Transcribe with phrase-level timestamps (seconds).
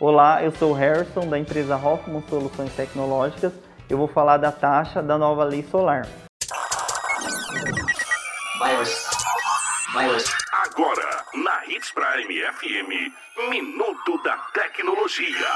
[0.00, 3.52] Olá, eu sou o Harrison da empresa Hoffman Soluções Tecnológicas.
[3.88, 6.04] Eu vou falar da taxa da nova lei solar.
[10.52, 15.46] Agora, na Hits Prime FM, Minuto da Tecnologia.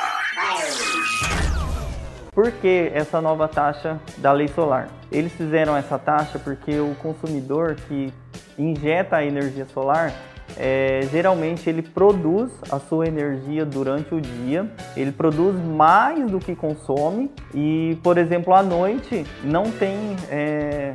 [2.32, 4.88] Por que essa nova taxa da lei solar?
[5.10, 8.14] Eles fizeram essa taxa porque o consumidor que
[8.56, 10.12] injeta a energia solar
[10.56, 16.54] é, geralmente ele produz a sua energia durante o dia, ele produz mais do que
[16.54, 17.30] consome.
[17.54, 20.94] E, por exemplo, à noite não tem é,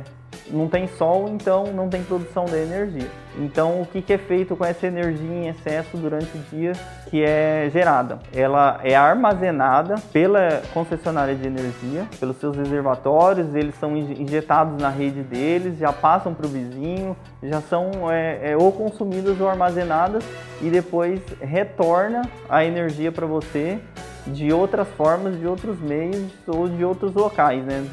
[0.54, 3.08] não tem sol, então não tem produção de energia.
[3.36, 6.72] Então, o que, que é feito com essa energia em excesso durante o dia
[7.10, 8.20] que é gerada?
[8.32, 15.22] Ela é armazenada pela concessionária de energia, pelos seus reservatórios, eles são injetados na rede
[15.22, 20.24] deles, já passam para o vizinho, já são é, é, ou consumidas ou armazenadas
[20.62, 23.80] e depois retorna a energia para você
[24.26, 27.84] de outras formas, de outros meios ou de outros locais, né?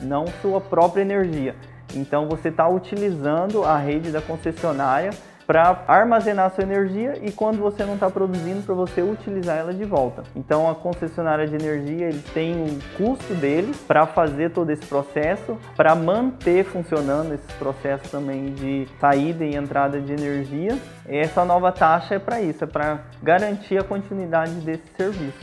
[0.00, 1.54] não sua própria energia.
[1.94, 5.10] Então você está utilizando a rede da concessionária
[5.46, 9.84] para armazenar sua energia e quando você não está produzindo para você utilizar ela de
[9.84, 10.22] volta.
[10.34, 15.58] Então a concessionária de energia ele tem um custo deles para fazer todo esse processo,
[15.76, 20.78] para manter funcionando esses processos também de saída e entrada de energia.
[21.06, 25.38] Essa nova taxa é para isso, é para garantir a continuidade desse serviço.